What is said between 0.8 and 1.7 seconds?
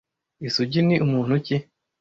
ni umuntu ki